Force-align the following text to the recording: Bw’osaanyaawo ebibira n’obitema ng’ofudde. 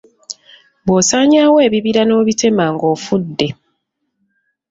Bw’osaanyaawo 0.85 1.57
ebibira 1.67 2.01
n’obitema 2.05 2.63
ng’ofudde. 2.73 3.47